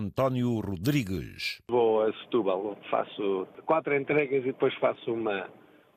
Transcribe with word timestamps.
António 0.00 0.58
Rodrigues. 0.60 1.60
Vou 1.68 2.02
a 2.02 2.12
Setúbal, 2.14 2.76
faço 2.90 3.46
quatro 3.66 3.94
entregas 3.94 4.42
e 4.42 4.46
depois 4.46 4.74
faço 4.76 5.12
uma, 5.12 5.46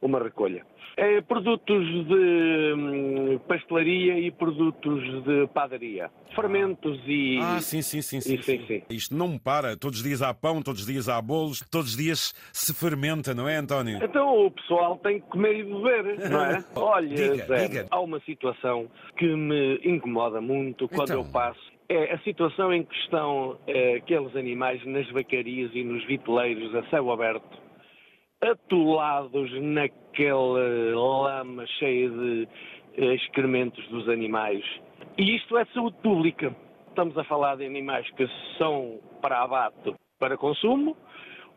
uma 0.01 0.19
recolha. 0.21 0.65
É, 0.95 1.21
produtos 1.21 1.83
de 2.05 2.73
hum, 2.77 3.39
pastelaria 3.47 4.19
e 4.19 4.29
produtos 4.29 5.01
de 5.23 5.47
padaria. 5.51 6.11
Fermentos 6.35 6.99
e. 7.07 7.39
Ah, 7.41 7.59
sim, 7.61 7.81
sim, 7.81 7.99
sim, 8.03 8.21
sim, 8.21 8.35
e- 8.35 8.43
sim, 8.43 8.63
sim. 8.67 8.83
Isto 8.91 9.15
não 9.15 9.39
para. 9.39 9.75
Todos 9.75 9.99
os 9.99 10.03
dias 10.05 10.21
há 10.21 10.31
pão, 10.35 10.61
todos 10.61 10.81
os 10.81 10.85
dias 10.87 11.09
há 11.09 11.19
bolos, 11.19 11.61
todos 11.71 11.91
os 11.91 11.97
dias 11.97 12.31
se 12.53 12.75
fermenta, 12.75 13.33
não 13.33 13.49
é, 13.49 13.55
António? 13.55 13.97
Então 14.03 14.45
o 14.45 14.51
pessoal 14.51 14.97
tem 14.97 15.19
que 15.19 15.27
comer 15.29 15.61
e 15.61 15.63
beber, 15.63 16.29
não 16.29 16.45
é? 16.45 16.63
Olha, 16.75 17.07
Diga, 17.07 17.45
Zé, 17.47 17.67
diga. 17.67 17.87
há 17.89 17.99
uma 17.99 18.19
situação 18.19 18.87
que 19.17 19.25
me 19.25 19.79
incomoda 19.83 20.39
muito 20.39 20.87
quando 20.89 21.09
Então. 21.09 21.21
eu 21.23 21.31
passo. 21.31 21.72
É 21.89 22.13
a 22.13 22.17
situação 22.19 22.73
em 22.73 22.83
que 22.83 22.95
estão 22.95 23.57
eh, 23.67 23.95
aqueles 23.95 24.35
animais 24.35 24.83
nas 24.85 25.07
vacarias 25.11 25.71
e 25.73 25.83
nos 25.83 26.03
viteleiros 26.05 26.73
a 26.75 26.83
céu 26.89 27.11
aberto, 27.11 27.57
atolados 28.41 29.51
naquela 29.61 30.59
lama 30.95 31.65
cheia 31.79 32.09
de 32.09 32.47
eh, 32.97 33.13
excrementos 33.15 33.85
dos 33.89 34.07
animais. 34.09 34.63
E 35.17 35.35
isto 35.35 35.57
é 35.57 35.65
saúde 35.65 35.97
pública. 36.01 36.55
Estamos 36.89 37.17
a 37.17 37.23
falar 37.25 37.57
de 37.57 37.65
animais 37.65 38.09
que 38.11 38.27
são 38.57 38.99
para 39.21 39.41
abate 39.43 39.93
para 40.19 40.37
consumo 40.37 40.95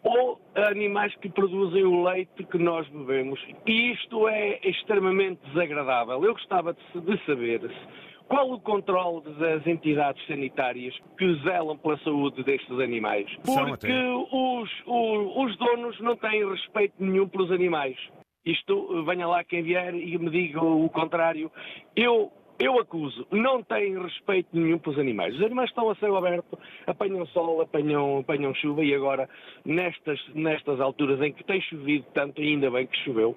ou 0.02 0.40
animais 0.54 1.14
que 1.16 1.28
produzem 1.28 1.84
o 1.84 2.02
leite 2.04 2.44
que 2.44 2.58
nós 2.58 2.88
bebemos. 2.88 3.40
E 3.66 3.92
isto 3.92 4.28
é 4.28 4.60
extremamente 4.64 5.40
desagradável. 5.48 6.22
Eu 6.24 6.32
gostava 6.32 6.72
de 6.74 7.24
saber 7.26 7.60
se- 7.60 8.15
qual 8.28 8.50
o 8.50 8.60
controle 8.60 9.22
das 9.38 9.66
entidades 9.66 10.24
sanitárias 10.26 10.94
que 11.18 11.34
zelam 11.42 11.76
pela 11.78 11.96
saúde 11.98 12.42
destes 12.42 12.78
animais. 12.80 13.26
Porque 13.70 13.92
os, 14.32 14.70
o- 14.86 15.44
os 15.44 15.56
donos 15.58 16.00
não 16.00 16.16
têm 16.16 16.48
respeito 16.48 16.94
nenhum 16.98 17.28
pelos 17.28 17.50
animais. 17.52 17.96
Isto, 18.44 19.04
venha 19.04 19.26
lá 19.26 19.42
quem 19.44 19.62
vier 19.62 19.94
e 19.94 20.16
me 20.18 20.30
diga 20.30 20.60
o 20.64 20.88
contrário. 20.88 21.50
Eu, 21.96 22.30
eu 22.60 22.78
acuso, 22.78 23.26
não 23.32 23.60
têm 23.62 24.00
respeito 24.00 24.48
nenhum 24.52 24.78
pelos 24.78 24.98
animais. 24.98 25.34
Os 25.34 25.42
animais 25.42 25.68
estão 25.68 25.90
a 25.90 25.94
céu 25.96 26.16
aberto, 26.16 26.56
apanham 26.86 27.26
sol, 27.26 27.60
apanham, 27.60 28.18
apanham 28.20 28.54
chuva 28.54 28.84
e 28.84 28.94
agora, 28.94 29.28
nestas, 29.64 30.20
nestas 30.34 30.80
alturas 30.80 31.20
em 31.20 31.32
que 31.32 31.42
tem 31.44 31.60
chovido 31.62 32.06
tanto, 32.14 32.40
ainda 32.40 32.70
bem 32.70 32.86
que 32.86 32.96
choveu, 33.04 33.36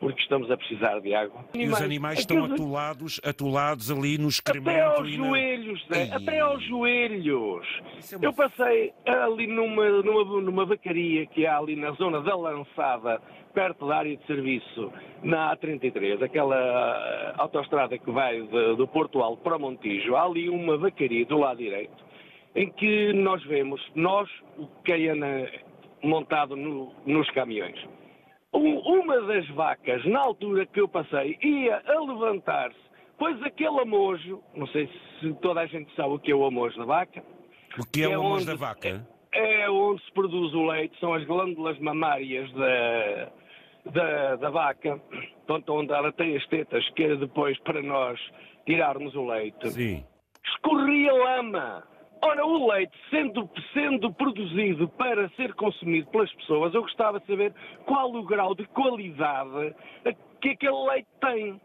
porque 0.00 0.20
estamos 0.22 0.50
a 0.50 0.56
precisar 0.56 0.98
de 1.00 1.14
água. 1.14 1.44
E 1.54 1.66
os 1.66 1.80
animais 1.80 2.20
estão 2.20 2.38
aqueles- 2.38 2.54
atolados, 2.60 3.20
atolados 3.22 3.90
ali 3.90 4.16
no 4.16 4.28
até 4.28 4.28
excremento 4.28 4.80
aos 4.98 5.08
e 5.08 5.18
na... 5.18 5.26
joelhos, 5.26 5.86
Zé, 5.92 6.02
Ai. 6.02 6.10
até 6.12 6.40
aos 6.40 6.64
joelhos. 6.64 7.66
É 8.12 8.16
uma 8.16 8.24
Eu 8.24 8.32
passei 8.32 8.92
ali 9.06 9.46
numa, 9.46 9.88
numa, 10.02 10.40
numa 10.40 10.64
vacaria 10.64 11.26
que 11.26 11.46
há 11.46 11.58
ali 11.58 11.76
na 11.76 11.90
zona 11.92 12.22
da 12.22 12.34
Lançada, 12.34 13.20
perto 13.52 13.86
da 13.86 13.98
área 13.98 14.16
de 14.16 14.24
serviço, 14.26 14.90
na 15.22 15.54
A33, 15.54 16.22
aquela 16.22 16.56
ah, 16.56 17.34
autoestrada 17.38 17.98
que 17.98 18.10
vai 18.10 18.40
de- 18.40 18.76
do 18.76 18.88
Porto 18.88 19.20
Alto 19.20 19.42
para 19.42 19.58
Montijo. 19.58 20.16
Há 20.16 20.24
ali 20.24 20.48
uma 20.48 20.78
vacaria 20.78 21.26
do 21.26 21.36
lado 21.36 21.58
direito, 21.58 21.92
em 22.54 22.70
que 22.72 23.12
nós 23.12 23.42
vemos, 23.44 23.80
nós, 23.94 24.28
o 24.56 24.66
anda 25.12 25.50
montado 26.02 26.56
no- 26.56 26.92
nos 27.04 27.28
caminhões. 27.32 27.76
Um- 28.52 28.78
uma 28.78 29.20
das 29.22 29.46
vacas, 29.50 30.04
na 30.06 30.20
altura 30.20 30.66
que 30.66 30.80
eu 30.80 30.88
passei, 30.88 31.38
ia 31.42 31.80
a 31.86 32.00
levantar-se, 32.00 32.76
pois 33.18 33.40
aquele 33.42 33.78
amojo, 33.80 34.42
não 34.54 34.66
sei 34.68 34.88
se 35.20 35.32
toda 35.34 35.60
a 35.60 35.66
gente 35.66 35.94
sabe 35.94 36.14
o 36.14 36.18
que 36.18 36.32
é 36.32 36.34
o 36.34 36.44
amojo 36.44 36.76
da 36.78 36.84
vaca, 36.84 37.22
O 37.78 37.86
que 37.86 38.02
é 38.02 38.06
é 38.06 38.18
o 38.18 38.20
amojo 38.20 38.46
da 38.46 38.56
vaca? 38.56 39.06
é 39.32 39.70
onde 39.70 40.04
se 40.04 40.12
produz 40.12 40.52
o 40.52 40.66
leite, 40.66 40.98
são 40.98 41.14
as 41.14 41.24
glândulas 41.24 41.78
mamárias 41.78 42.50
da, 42.52 43.28
da, 43.92 44.36
da 44.36 44.50
vaca, 44.50 45.00
onde 45.68 45.92
ela 45.92 46.10
tem 46.12 46.36
as 46.36 46.44
tetas, 46.48 46.88
que 46.90 47.04
é 47.04 47.14
depois 47.14 47.56
para 47.60 47.80
nós 47.80 48.18
tirarmos 48.66 49.14
o 49.14 49.26
leite 49.26 49.70
Sim. 49.70 50.04
escorria 50.44 51.12
lama. 51.12 51.84
Ora, 52.22 52.44
o 52.44 52.70
leite, 52.70 52.92
sendo, 53.08 53.48
sendo 53.72 54.12
produzido 54.12 54.88
para 54.90 55.28
ser 55.30 55.54
consumido 55.54 56.08
pelas 56.10 56.32
pessoas, 56.34 56.74
eu 56.74 56.82
gostava 56.82 57.18
de 57.18 57.26
saber 57.26 57.54
qual 57.86 58.12
o 58.14 58.22
grau 58.22 58.54
de 58.54 58.66
qualidade 58.66 59.74
que 60.40 60.50
aquele 60.50 60.86
leite 60.86 61.08
tem. 61.20 61.60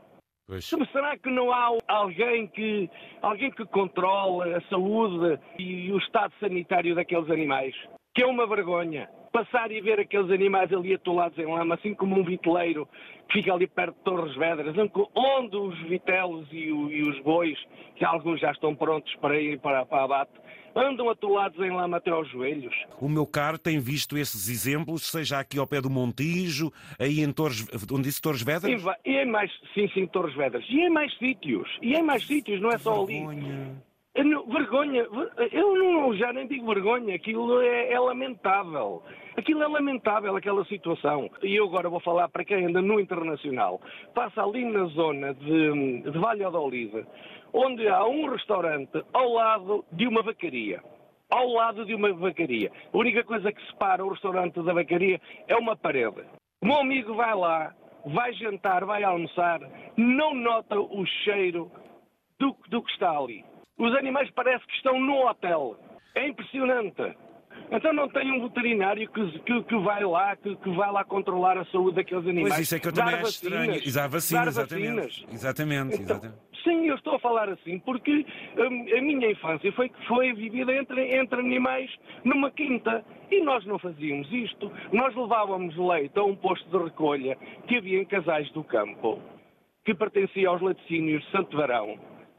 Pois. 0.47 0.66
Será 0.66 1.17
que 1.17 1.29
não 1.29 1.51
há 1.51 1.75
alguém 1.88 2.47
que, 2.47 2.89
alguém 3.21 3.51
que 3.51 3.66
controle 3.66 4.53
a 4.53 4.61
saúde 4.69 5.39
e 5.57 5.91
o 5.91 5.97
estado 5.97 6.31
sanitário 6.39 6.93
daqueles 6.93 7.29
animais? 7.31 7.75
Que 8.13 8.23
é 8.23 8.25
uma 8.25 8.45
vergonha. 8.47 9.09
Passar 9.35 9.69
e 9.72 9.81
ver 9.81 10.00
aqueles 10.00 10.31
animais 10.31 10.72
ali 10.72 10.94
atolados 10.94 11.38
em 11.38 11.46
lama, 11.46 11.75
assim 11.75 11.94
como 11.94 12.18
um 12.18 12.23
viteleiro 12.23 12.88
que 13.28 13.40
fica 13.40 13.53
ali 13.53 13.68
perto 13.68 13.96
de 13.97 14.03
Torres 14.03 14.35
Vedras, 14.38 14.75
onde 15.13 15.57
os 15.57 15.78
vitelos 15.90 16.47
e, 16.51 16.72
o- 16.72 16.90
e 16.90 17.01
os 17.01 17.19
bois, 17.22 17.57
que 17.97 18.06
alguns 18.06 18.40
já 18.40 18.51
estão 18.51 18.73
prontos 18.73 19.13
para 19.16 19.38
ir 19.41 19.59
para, 19.59 19.85
para 19.85 20.03
abate, 20.06 20.31
andam 20.73 21.09
atolados 21.09 21.59
em 21.59 21.69
lama 21.72 21.97
até 21.97 22.12
aos 22.12 22.29
joelhos. 22.29 22.73
O 23.01 23.09
meu 23.09 23.25
caro 23.25 23.57
tem 23.57 23.78
visto 23.79 24.18
esses 24.18 24.47
exemplos, 24.47 25.03
seja 25.03 25.40
aqui 25.40 25.57
ao 25.59 25.67
pé 25.67 25.81
do 25.81 25.90
Montijo, 25.90 26.72
aí 26.97 27.19
em 27.22 27.31
Torres, 27.34 27.67
onde 27.91 28.03
disse 28.03 28.22
Torres 28.22 28.41
Vedras? 28.41 28.81
vai- 28.81 28.96
e 29.06 29.17
em 29.17 29.25
mais, 29.25 29.52
sim, 29.73 29.90
sim, 29.94 30.06
Torres 30.07 30.34
Vedras. 30.35 30.63
E 30.69 30.79
em 30.79 30.90
mais 30.90 31.13
sítios. 31.17 31.67
E 31.81 31.94
em 31.94 32.03
mais 32.03 32.25
sítios, 32.25 32.62
não 32.62 32.72
é 32.72 32.78
só 32.78 33.03
ali. 33.03 33.19
Vergonha. 34.16 34.24
Não- 34.24 34.46
Vergonha, 34.48 35.08
ver- 35.09 35.50
eu 35.52 35.76
não, 35.76 36.16
já 36.16 36.31
nem 36.31 36.48
digo 36.48 36.66
vergonha, 36.74 37.16
aquilo 37.16 37.62
é, 37.62 37.92
é 37.92 38.00
lamentável. 38.00 39.03
Aquilo 39.38 39.62
é 39.64 39.68
lamentável, 39.68 40.36
aquela 40.36 40.64
situação. 40.66 41.30
E 41.44 41.56
eu 41.56 41.66
agora 41.66 41.90
vou 41.90 42.00
falar 42.00 42.30
para 42.30 42.46
quem 42.46 42.66
anda 42.66 42.81
no 42.81 43.00
Internacional. 43.00 43.81
Passa 44.14 44.42
ali 44.44 44.64
na 44.66 44.86
zona 44.86 45.34
de, 45.34 46.02
de 46.03 46.18
Valladolid, 46.18 47.06
onde 47.53 47.88
há 47.88 48.06
um 48.06 48.28
restaurante 48.30 49.03
ao 49.14 49.34
lado 49.34 49.84
de 49.92 50.08
uma 50.08 50.22
vacaria. 50.22 50.82
Ao 51.30 51.47
lado 51.50 51.86
de 51.86 51.94
uma 51.94 52.14
vacaria. 52.14 52.72
A 52.94 52.97
única 52.97 53.24
coisa 53.24 53.52
que 53.52 53.66
separa 53.68 54.06
o 54.06 54.09
restaurante 54.09 54.62
da 54.62 54.74
vacaria 54.74 55.20
é 55.47 55.56
uma 55.58 55.76
parede. 55.76 56.22
O 56.62 56.68
meu 56.68 56.78
amigo 56.80 57.14
vai 57.16 57.36
lá, 57.36 57.74
vai 58.06 58.32
jantar, 58.34 58.86
vai 58.86 59.03
almoçar, 59.03 59.59
não 59.97 60.34
nota 60.34 60.80
o 60.80 61.06
cheiro 61.06 61.70
do, 62.40 62.56
do 62.70 62.82
que 62.82 62.92
está 62.92 63.18
ali. 63.18 63.44
Os 63.78 63.94
animais 63.96 64.30
parece 64.31 64.66
que 64.66 64.74
estão 64.74 65.00
no 65.00 65.28
hotel. 65.28 65.78
É 66.16 66.28
impressionante. 66.28 67.16
Então 67.72 67.91
não 67.94 68.08
tem 68.09 68.31
um 68.31 68.47
veterinário 68.47 69.09
que, 69.09 69.40
que, 69.40 69.63
que 69.63 69.75
vai 69.78 70.03
lá, 70.03 70.36
que, 70.36 70.56
que 70.58 70.69
vai 70.75 70.91
lá 70.91 71.03
controlar 71.03 71.58
a 71.58 71.66
saúde 71.66 71.96
daqueles 71.96 72.25
animais. 72.28 72.53
Pois 72.53 72.66
isso 72.66 72.75
é 72.75 72.80
que 72.80 72.88
eu 72.88 72.91
Dar 72.91 73.06
também 73.06 73.19
acho 73.22 73.30
estranho. 73.30 73.74
Exato, 73.75 74.09
vacina, 74.09 74.44
exatamente. 74.47 74.96
vacinas. 74.96 75.25
Exatamente, 75.31 75.94
Então, 75.96 76.16
exatamente. 76.16 76.38
sim, 76.64 76.88
eu 76.88 76.96
estou 76.96 77.16
a 77.16 77.19
falar 77.19 77.50
assim 77.50 77.80
porque 77.80 78.25
hum, 78.58 78.85
a, 78.97 79.02
minha 79.02 79.31
infância 79.31 79.72
foi, 79.74 79.91
foi 80.08 80.34
vivida 80.34 80.74
entre, 80.74 81.16
entre 81.18 81.40
animais 81.40 81.90
numa 82.24 82.52
quinta 82.52 83.03
e 83.31 83.41
nós 83.41 83.66
não 83.66 83.80
fazíamos 83.80 84.31
isto. 84.31 84.72
Nós 84.91 85.16
levávamos 85.16 85.75
leite 85.75 86.18
a 86.19 86.24
um 86.24 86.35
posto 86.35 86.69
de 86.69 86.84
recolha 86.84 87.35
que 87.68 87.78
havia 87.78 88.00
em 88.00 88.06
Casais 88.06 88.50
do 88.52 88.64
Campo, 88.64 89.19
que 89.84 89.94
pertencia 89.96 90.50
aos 90.50 90.62
laticínios 90.62 91.24
de 91.25 91.31
Santo 91.31 91.58
Varão. 91.58 91.97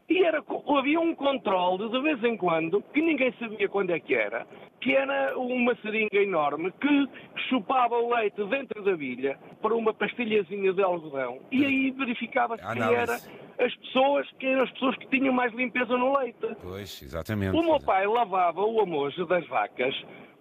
E 0.09 0.23
era, 0.23 0.43
havia 0.79 1.01
um 1.01 1.15
controle 1.15 1.89
de 1.91 2.01
vez 2.01 2.23
em 2.23 2.37
quando, 2.37 2.81
que 2.95 3.03
ninguém 3.03 3.33
sabia 3.41 3.69
quando 3.69 3.91
é 3.91 3.99
que 3.99 4.15
era, 4.15 4.47
que 4.81 4.95
era 4.95 5.37
uma 5.37 5.75
seringa 5.77 6.17
enorme 6.17 6.73
que 6.81 7.09
chupava 7.49 7.97
o 7.97 8.15
leite 8.15 8.43
dentro 8.45 8.85
da 8.85 8.97
bilha 8.97 9.37
para 9.61 9.75
uma 9.75 9.93
pastilhazinha 9.93 10.73
de 10.73 10.83
algodão 10.83 11.41
e 11.51 11.65
aí 11.65 11.91
verificava-se 11.91 12.63
era 12.63 13.19
as 13.59 13.75
pessoas, 13.75 14.29
quem 14.39 14.53
eram 14.53 14.63
as 14.63 14.71
pessoas 14.73 14.97
que 14.97 15.07
tinham 15.09 15.33
mais 15.33 15.53
limpeza 15.55 15.97
no 15.97 16.17
leite. 16.19 16.47
Pois, 16.63 17.03
exatamente. 17.03 17.57
O 17.57 17.63
meu 17.63 17.81
pai 17.81 18.07
lavava 18.07 18.61
o 18.61 18.81
amojo 18.81 19.25
das 19.27 19.47
vacas 19.49 19.95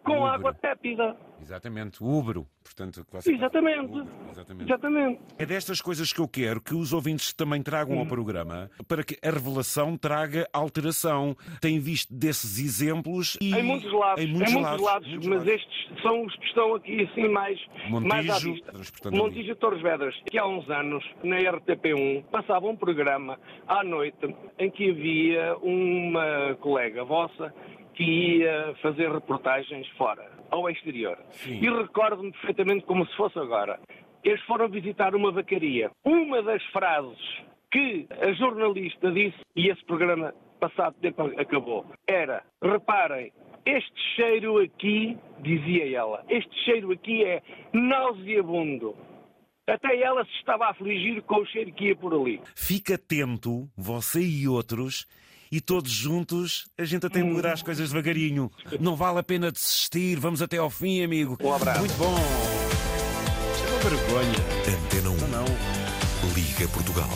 com 0.05 0.17
Ubre. 0.19 0.29
água 0.29 0.53
tépida. 0.53 1.15
Exatamente, 1.41 2.01
o 2.03 2.07
Ubro. 2.07 2.47
Portanto, 2.63 3.05
você- 3.11 3.33
Exatamente. 3.33 3.85
Ubro, 3.85 4.07
exatamente. 4.31 4.63
Exatamente. 4.69 5.19
É 5.37 5.45
destas 5.45 5.81
coisas 5.81 6.11
que 6.11 6.19
eu 6.19 6.27
quero 6.27 6.59
que 6.61 6.73
os 6.73 6.91
ouvintes 6.93 7.33
também 7.33 7.61
tragam 7.61 7.97
Hum. 7.97 7.99
ao 7.99 8.05
programa 8.07 8.69
para 8.87 9.03
que 9.03 9.17
a 9.21 9.29
revelação 9.29 9.95
traga 9.97 10.47
alteração. 10.53 11.35
Tem 11.61 11.79
visto 11.79 12.11
desses 12.13 12.57
exemplos 12.59 13.37
e 13.41 13.53
Em 13.53 13.61
muitos 13.63 13.91
lados, 13.91 14.23
em 14.23 14.27
muitos 14.27 14.53
lados, 14.55 14.81
lados, 14.81 15.07
muitos 15.09 15.27
mas 15.27 15.37
lados. 15.45 15.53
estes 15.61 16.01
são 16.01 16.25
os 16.25 16.35
que 16.35 16.45
estão 16.45 16.73
aqui 16.75 17.03
assim 17.03 17.27
mais, 17.29 17.59
Montijo, 17.89 18.07
mais 18.07 18.29
à 18.29 18.39
vista. 18.39 19.11
Montijo 19.11 19.51
e 19.51 19.55
Torres 19.55 19.81
Vedras, 19.81 20.15
que 20.29 20.37
há 20.39 20.47
uns 20.47 20.67
anos, 20.69 21.03
na 21.23 21.37
RTP1, 21.37 22.23
passava 22.31 22.65
um 22.67 22.75
programa 22.75 23.39
à 23.67 23.83
noite 23.83 24.35
em 24.57 24.71
que 24.71 24.89
havia 24.89 25.55
uma 25.57 26.55
colega 26.59 27.03
vossa 27.03 27.53
que 27.95 28.03
ia 28.03 28.75
fazer 28.81 29.11
reportagens 29.11 29.87
fora, 29.97 30.29
ao 30.51 30.69
exterior. 30.69 31.17
Sim. 31.31 31.59
E 31.63 31.69
recordo-me 31.69 32.31
perfeitamente 32.31 32.85
como 32.85 33.05
se 33.07 33.15
fosse 33.15 33.39
agora. 33.39 33.79
Eles 34.23 34.41
foram 34.41 34.67
visitar 34.69 35.15
uma 35.15 35.31
vacaria. 35.31 35.91
Uma 36.03 36.41
das 36.41 36.63
frases 36.65 37.17
que 37.71 38.07
a 38.21 38.31
jornalista 38.33 39.11
disse, 39.11 39.37
e 39.55 39.69
esse 39.69 39.83
programa 39.85 40.33
passado 40.59 40.95
tempo 41.01 41.21
acabou, 41.37 41.85
era, 42.07 42.43
reparem, 42.63 43.31
Este 43.65 43.99
cheiro 44.15 44.59
aqui, 44.59 45.17
dizia 45.39 45.97
ela, 45.97 46.23
este 46.29 46.55
cheiro 46.63 46.91
aqui 46.91 47.23
é 47.23 47.41
nauseabundo. 47.73 48.95
Até 49.67 49.99
ela 49.99 50.23
se 50.23 50.31
estava 50.33 50.65
a 50.65 50.69
afligir 50.69 51.23
com 51.23 51.37
o 51.37 51.45
cheiro 51.47 51.73
que 51.73 51.85
ia 51.85 51.95
por 51.95 52.13
ali. 52.13 52.39
Fique 52.55 52.93
atento, 52.93 53.67
você 53.75 54.21
e 54.21 54.47
outros, 54.47 55.07
e 55.55 55.61
todos 55.61 55.89
juntos 55.89 56.65
a 56.77 56.83
gente 56.83 57.05
até 57.05 57.23
melhorar 57.23 57.53
as 57.53 57.61
coisas 57.61 57.87
devagarinho. 57.87 58.51
Não 58.77 58.93
vale 58.93 59.19
a 59.19 59.23
pena 59.23 59.49
desistir, 59.49 60.19
vamos 60.19 60.41
até 60.41 60.57
ao 60.57 60.69
fim, 60.69 61.01
amigo. 61.01 61.37
Um 61.41 61.53
abraço. 61.53 61.79
Muito 61.79 61.95
bom. 61.95 62.13
Isto 63.53 63.65
é 63.65 63.71
uma 63.71 63.89
vergonha. 63.89 64.85
Antena 64.85 65.09
1. 65.11 65.15
Não, 65.15 65.27
não. 65.29 65.45
Liga 66.33 66.67
Portugal. 66.67 67.09